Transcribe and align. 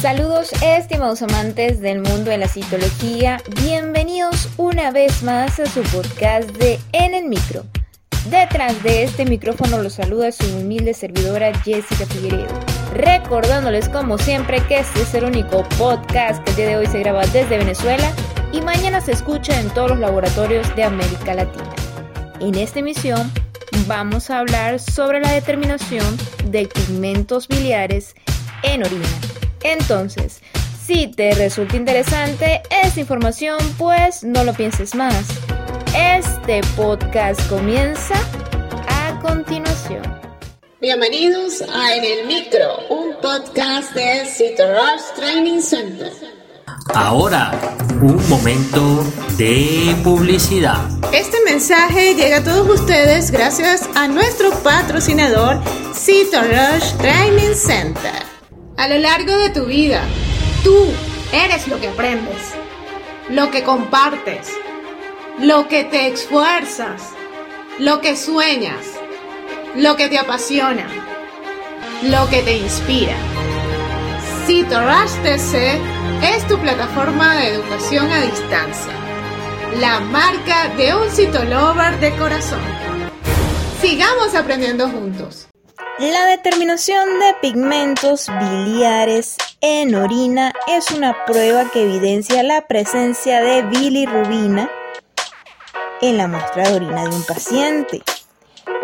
Saludos 0.00 0.52
estimados 0.62 1.22
amantes 1.22 1.80
del 1.80 1.98
mundo 1.98 2.30
de 2.30 2.38
la 2.38 2.46
citología, 2.46 3.42
bienvenidos 3.60 4.48
una 4.56 4.92
vez 4.92 5.24
más 5.24 5.58
a 5.58 5.66
su 5.66 5.82
podcast 5.82 6.48
de 6.50 6.78
En 6.92 7.14
el 7.14 7.24
Micro. 7.24 7.64
Detrás 8.30 8.80
de 8.84 9.02
este 9.02 9.24
micrófono 9.24 9.82
los 9.82 9.94
saluda 9.94 10.30
su 10.30 10.46
humilde 10.56 10.94
servidora 10.94 11.52
Jessica 11.64 12.06
Figueredo, 12.06 12.54
recordándoles 12.94 13.88
como 13.88 14.18
siempre 14.18 14.64
que 14.68 14.78
este 14.78 15.02
es 15.02 15.14
el 15.14 15.24
único 15.24 15.64
podcast 15.76 16.44
que 16.44 16.50
el 16.50 16.56
día 16.56 16.68
de 16.68 16.76
hoy 16.76 16.86
se 16.86 17.00
graba 17.00 17.26
desde 17.26 17.58
Venezuela 17.58 18.12
y 18.52 18.60
mañana 18.60 19.00
se 19.00 19.10
escucha 19.10 19.58
en 19.58 19.68
todos 19.70 19.90
los 19.90 19.98
laboratorios 19.98 20.76
de 20.76 20.84
América 20.84 21.34
Latina. 21.34 21.74
En 22.38 22.54
esta 22.54 22.78
emisión 22.78 23.32
vamos 23.88 24.30
a 24.30 24.38
hablar 24.38 24.78
sobre 24.78 25.18
la 25.18 25.32
determinación 25.32 26.16
de 26.44 26.68
pigmentos 26.68 27.48
biliares 27.48 28.14
en 28.62 28.84
orina. 28.84 29.37
Entonces, 29.62 30.40
si 30.84 31.08
te 31.08 31.34
resulta 31.34 31.76
interesante 31.76 32.62
esta 32.70 33.00
información, 33.00 33.58
pues 33.76 34.22
no 34.24 34.44
lo 34.44 34.54
pienses 34.54 34.94
más. 34.94 35.26
Este 35.94 36.60
podcast 36.76 37.40
comienza 37.48 38.14
a 38.88 39.18
continuación. 39.20 40.02
Bienvenidos 40.80 41.62
a 41.62 41.96
En 41.96 42.04
el 42.04 42.26
Micro, 42.26 42.86
un 42.88 43.16
podcast 43.20 43.92
de 43.94 44.22
Rush 44.22 45.16
Training 45.16 45.60
Center. 45.60 46.12
Ahora, 46.94 47.52
un 48.00 48.28
momento 48.28 49.04
de 49.36 49.96
publicidad. 50.04 50.80
Este 51.12 51.36
mensaje 51.44 52.14
llega 52.14 52.38
a 52.38 52.44
todos 52.44 52.80
ustedes 52.80 53.30
gracias 53.30 53.88
a 53.94 54.06
nuestro 54.08 54.50
patrocinador 54.62 55.60
Rush 55.94 56.92
Training 56.98 57.54
Center. 57.54 58.27
A 58.78 58.86
lo 58.86 58.96
largo 58.96 59.36
de 59.38 59.50
tu 59.50 59.64
vida, 59.64 60.02
tú 60.62 60.86
eres 61.32 61.66
lo 61.66 61.80
que 61.80 61.88
aprendes, 61.88 62.54
lo 63.28 63.50
que 63.50 63.64
compartes, 63.64 64.52
lo 65.40 65.66
que 65.66 65.82
te 65.82 66.06
esfuerzas, 66.06 67.02
lo 67.80 68.00
que 68.00 68.16
sueñas, 68.16 68.86
lo 69.74 69.96
que 69.96 70.08
te 70.08 70.16
apasiona, 70.16 70.86
lo 72.04 72.30
que 72.30 72.40
te 72.42 72.56
inspira. 72.56 73.16
CITORASH 74.46 75.22
TC 75.24 75.80
es 76.22 76.46
tu 76.46 76.56
plataforma 76.58 77.34
de 77.34 77.54
educación 77.54 78.08
a 78.12 78.20
distancia, 78.20 78.92
la 79.80 79.98
marca 79.98 80.68
de 80.76 80.94
un 80.94 81.10
citolover 81.10 81.98
de 81.98 82.14
corazón. 82.14 82.62
Sigamos 83.80 84.36
aprendiendo 84.36 84.88
juntos. 84.88 85.48
La 85.98 86.26
determinación 86.26 87.18
de 87.18 87.34
pigmentos 87.42 88.28
biliares 88.38 89.36
en 89.60 89.96
orina 89.96 90.52
es 90.68 90.92
una 90.92 91.24
prueba 91.24 91.68
que 91.72 91.82
evidencia 91.82 92.44
la 92.44 92.68
presencia 92.68 93.42
de 93.42 93.62
bilirrubina 93.62 94.70
en 96.00 96.16
la 96.16 96.28
muestra 96.28 96.68
de 96.68 96.76
orina 96.76 97.02
de 97.02 97.08
un 97.08 97.24
paciente. 97.24 98.02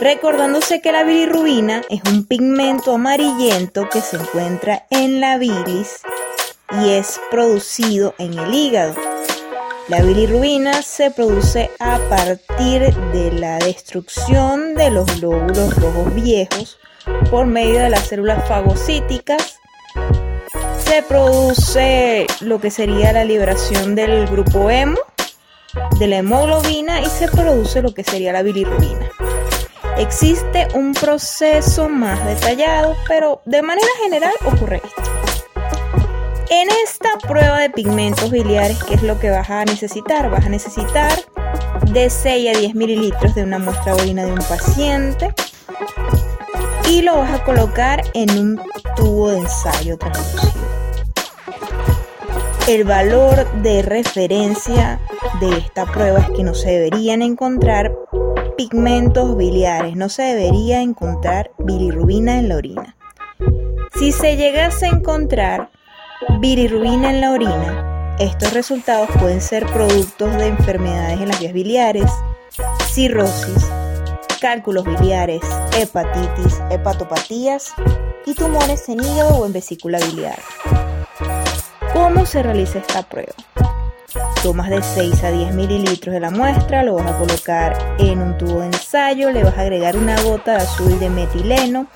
Recordándose 0.00 0.80
que 0.80 0.90
la 0.90 1.04
bilirrubina 1.04 1.82
es 1.90 2.02
un 2.10 2.26
pigmento 2.26 2.94
amarillento 2.94 3.88
que 3.88 4.00
se 4.00 4.16
encuentra 4.16 4.86
en 4.90 5.20
la 5.20 5.38
bilis 5.38 6.00
y 6.82 6.90
es 6.90 7.20
producido 7.30 8.16
en 8.18 8.36
el 8.36 8.52
hígado. 8.52 9.05
La 9.88 10.02
bilirrubina 10.02 10.82
se 10.82 11.12
produce 11.12 11.70
a 11.78 12.00
partir 12.08 12.92
de 13.12 13.30
la 13.30 13.58
destrucción 13.58 14.74
de 14.74 14.90
los 14.90 15.20
glóbulos 15.20 15.76
rojos 15.76 16.12
viejos 16.12 16.80
por 17.30 17.46
medio 17.46 17.78
de 17.78 17.90
las 17.90 18.08
células 18.08 18.48
fagocíticas. 18.48 19.60
Se 20.84 21.04
produce 21.04 22.26
lo 22.40 22.60
que 22.60 22.72
sería 22.72 23.12
la 23.12 23.24
liberación 23.24 23.94
del 23.94 24.26
grupo 24.26 24.70
hemo, 24.70 24.98
de 26.00 26.08
la 26.08 26.16
hemoglobina 26.16 27.00
y 27.00 27.06
se 27.06 27.28
produce 27.28 27.80
lo 27.80 27.94
que 27.94 28.02
sería 28.02 28.32
la 28.32 28.42
bilirrubina. 28.42 29.08
Existe 29.98 30.66
un 30.74 30.94
proceso 30.94 31.88
más 31.88 32.26
detallado, 32.26 32.96
pero 33.06 33.40
de 33.44 33.62
manera 33.62 33.88
general 34.02 34.34
ocurre 34.44 34.82
esto. 34.84 35.15
En 36.48 36.68
esta 36.84 37.08
prueba 37.26 37.58
de 37.58 37.70
pigmentos 37.70 38.30
biliares, 38.30 38.82
¿qué 38.84 38.94
es 38.94 39.02
lo 39.02 39.18
que 39.18 39.30
vas 39.30 39.50
a 39.50 39.64
necesitar? 39.64 40.30
Vas 40.30 40.46
a 40.46 40.48
necesitar 40.48 41.12
de 41.92 42.08
6 42.08 42.56
a 42.56 42.58
10 42.60 42.74
mililitros 42.76 43.34
de 43.34 43.42
una 43.42 43.58
muestra 43.58 43.96
de 43.96 44.02
orina 44.02 44.24
de 44.24 44.32
un 44.32 44.38
paciente 44.38 45.34
y 46.88 47.02
lo 47.02 47.16
vas 47.18 47.40
a 47.40 47.44
colocar 47.44 48.00
en 48.14 48.30
un 48.38 48.60
tubo 48.94 49.30
de 49.30 49.38
ensayo 49.38 49.98
translucido. 49.98 50.66
El 52.68 52.84
valor 52.84 53.50
de 53.62 53.82
referencia 53.82 55.00
de 55.40 55.58
esta 55.58 55.84
prueba 55.86 56.20
es 56.20 56.30
que 56.30 56.44
no 56.44 56.54
se 56.54 56.70
deberían 56.70 57.22
encontrar 57.22 57.92
pigmentos 58.56 59.36
biliares, 59.36 59.96
no 59.96 60.08
se 60.08 60.22
debería 60.22 60.80
encontrar 60.80 61.50
bilirrubina 61.58 62.38
en 62.38 62.48
la 62.48 62.56
orina. 62.56 62.96
Si 63.98 64.12
se 64.12 64.36
llegase 64.36 64.86
a 64.86 64.90
encontrar 64.90 65.70
bilirrubina 66.40 67.10
en 67.10 67.20
la 67.20 67.32
orina, 67.32 68.16
estos 68.18 68.52
resultados 68.52 69.08
pueden 69.20 69.40
ser 69.40 69.66
productos 69.66 70.36
de 70.36 70.46
enfermedades 70.48 71.20
en 71.20 71.28
las 71.28 71.38
vías 71.40 71.52
biliares, 71.52 72.10
cirrosis, 72.86 73.66
cálculos 74.40 74.84
biliares, 74.84 75.42
hepatitis, 75.78 76.60
hepatopatías 76.70 77.72
y 78.24 78.34
tumores 78.34 78.88
en 78.88 79.04
hígado 79.04 79.36
o 79.36 79.46
en 79.46 79.52
vesícula 79.52 79.98
biliar. 79.98 80.38
¿Cómo 81.92 82.24
se 82.26 82.42
realiza 82.42 82.78
esta 82.78 83.02
prueba? 83.02 83.34
Tomas 84.46 84.70
de 84.70 84.80
6 84.80 85.24
a 85.24 85.32
10 85.32 85.54
mililitros 85.56 86.14
de 86.14 86.20
la 86.20 86.30
muestra, 86.30 86.84
lo 86.84 86.94
vas 86.94 87.10
a 87.10 87.18
colocar 87.18 87.96
en 87.98 88.20
un 88.20 88.38
tubo 88.38 88.60
de 88.60 88.66
ensayo, 88.66 89.32
le 89.32 89.42
vas 89.42 89.58
a 89.58 89.62
agregar 89.62 89.96
una 89.96 90.22
gota 90.22 90.52
de 90.52 90.58
azul 90.58 91.00
de 91.00 91.10
metileno, 91.10 91.88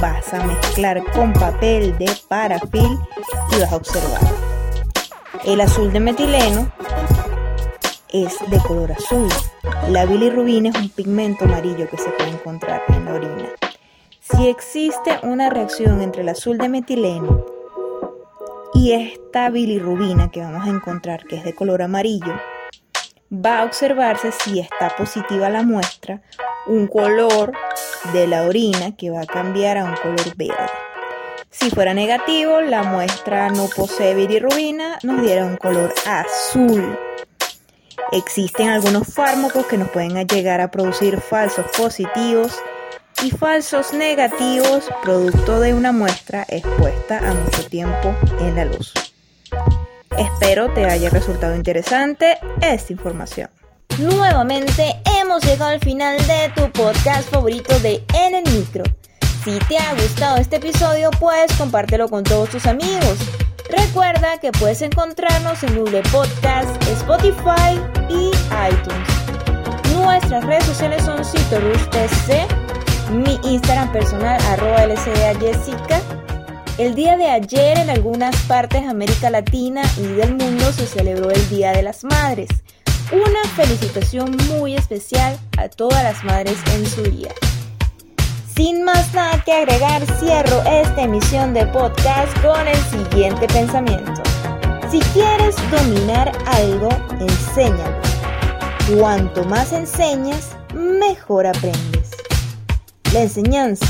vas 0.00 0.32
a 0.32 0.46
mezclar 0.46 1.02
con 1.10 1.32
papel 1.32 1.98
de 1.98 2.08
parafil 2.28 2.96
y 3.50 3.60
vas 3.60 3.72
a 3.72 3.74
observar. 3.74 4.20
El 5.44 5.60
azul 5.60 5.92
de 5.92 5.98
metileno 5.98 6.70
es 8.12 8.36
de 8.50 8.58
color 8.60 8.92
azul. 8.92 9.28
La 9.88 10.06
bilirrubina 10.06 10.68
es 10.68 10.76
un 10.76 10.90
pigmento 10.90 11.46
amarillo 11.46 11.90
que 11.90 11.98
se 11.98 12.10
puede 12.10 12.30
encontrar 12.30 12.84
en 12.86 13.04
la 13.04 13.14
orina. 13.14 13.48
Si 14.20 14.46
existe 14.46 15.18
una 15.24 15.50
reacción 15.50 16.00
entre 16.02 16.22
el 16.22 16.28
azul 16.28 16.56
de 16.56 16.68
metileno 16.68 17.55
y 18.74 18.92
esta 18.92 19.50
bilirrubina 19.50 20.30
que 20.30 20.40
vamos 20.40 20.66
a 20.66 20.70
encontrar 20.70 21.24
que 21.24 21.36
es 21.36 21.44
de 21.44 21.54
color 21.54 21.82
amarillo, 21.82 22.34
va 23.32 23.60
a 23.60 23.64
observarse 23.64 24.32
si 24.32 24.60
está 24.60 24.94
positiva 24.96 25.48
la 25.50 25.62
muestra, 25.62 26.22
un 26.66 26.86
color 26.86 27.52
de 28.12 28.26
la 28.26 28.42
orina 28.42 28.96
que 28.96 29.10
va 29.10 29.22
a 29.22 29.26
cambiar 29.26 29.78
a 29.78 29.84
un 29.84 29.94
color 29.94 30.36
verde. 30.36 30.70
Si 31.50 31.70
fuera 31.70 31.94
negativo, 31.94 32.60
la 32.60 32.82
muestra 32.82 33.48
no 33.48 33.66
posee 33.74 34.14
bilirrubina, 34.14 34.98
nos 35.02 35.22
diera 35.22 35.44
un 35.44 35.56
color 35.56 35.92
azul. 36.06 36.98
Existen 38.12 38.68
algunos 38.68 39.12
fármacos 39.12 39.66
que 39.66 39.78
nos 39.78 39.88
pueden 39.88 40.26
llegar 40.28 40.60
a 40.60 40.70
producir 40.70 41.20
falsos 41.20 41.66
positivos 41.76 42.56
y 43.22 43.30
falsos 43.30 43.92
negativos 43.92 44.88
producto 45.02 45.60
de 45.60 45.74
una 45.74 45.92
muestra 45.92 46.44
expuesta 46.48 47.18
a 47.18 47.34
mucho 47.34 47.64
tiempo 47.66 48.14
en 48.40 48.56
la 48.56 48.64
luz. 48.64 48.92
Espero 50.18 50.72
te 50.72 50.84
haya 50.84 51.10
resultado 51.10 51.54
interesante 51.54 52.38
esta 52.60 52.92
información. 52.92 53.50
Nuevamente 53.98 54.94
hemos 55.20 55.44
llegado 55.44 55.70
al 55.70 55.80
final 55.80 56.18
de 56.26 56.52
tu 56.54 56.70
podcast 56.72 57.30
favorito 57.30 57.78
de 57.80 58.04
En 58.14 58.34
el 58.34 58.44
Micro. 58.52 58.84
Si 59.44 59.58
te 59.68 59.78
ha 59.78 59.94
gustado 59.94 60.36
este 60.38 60.56
episodio, 60.56 61.10
pues 61.18 61.52
compártelo 61.56 62.08
con 62.08 62.24
todos 62.24 62.50
tus 62.50 62.66
amigos. 62.66 63.16
Recuerda 63.70 64.38
que 64.38 64.52
puedes 64.52 64.82
encontrarnos 64.82 65.62
en 65.62 65.76
Google 65.76 66.02
Podcast, 66.12 66.70
Spotify 66.88 67.80
y 68.08 68.30
iTunes. 68.70 69.16
Nuestras 69.94 70.44
redes 70.44 70.64
sociales 70.64 71.02
son 71.04 71.24
CitoRushTC, 71.24 72.65
mi 73.10 73.38
Instagram 73.42 73.92
personal 73.92 74.40
arroba 74.50 74.86
Jessica. 75.40 76.00
El 76.78 76.94
día 76.94 77.16
de 77.16 77.30
ayer 77.30 77.78
en 77.78 77.88
algunas 77.88 78.36
partes 78.42 78.82
de 78.82 78.88
América 78.88 79.30
Latina 79.30 79.82
y 79.98 80.06
del 80.06 80.34
mundo 80.34 80.72
se 80.72 80.86
celebró 80.86 81.30
el 81.30 81.48
Día 81.48 81.72
de 81.72 81.82
las 81.82 82.04
Madres. 82.04 82.48
Una 83.12 83.48
felicitación 83.54 84.36
muy 84.48 84.74
especial 84.74 85.38
a 85.58 85.68
todas 85.68 86.02
las 86.02 86.24
madres 86.24 86.58
en 86.74 86.86
su 86.86 87.02
día. 87.02 87.32
Sin 88.54 88.84
más 88.84 89.12
nada 89.14 89.42
que 89.44 89.52
agregar, 89.52 90.02
cierro 90.18 90.62
esta 90.62 91.02
emisión 91.02 91.54
de 91.54 91.66
podcast 91.66 92.36
con 92.42 92.66
el 92.66 92.78
siguiente 92.84 93.46
pensamiento. 93.48 94.22
Si 94.90 95.00
quieres 95.12 95.56
dominar 95.70 96.32
algo, 96.46 96.88
enséñalo. 97.20 97.96
Cuanto 98.98 99.44
más 99.44 99.72
enseñas, 99.72 100.56
mejor 100.74 101.46
aprendes. 101.46 101.95
La 103.16 103.22
enseñanza 103.22 103.86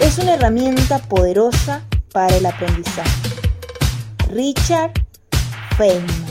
es 0.00 0.18
una 0.18 0.34
herramienta 0.34 0.98
poderosa 0.98 1.82
para 2.12 2.36
el 2.36 2.44
aprendizaje. 2.44 3.30
Richard 4.28 4.92
Feynman. 5.78 6.29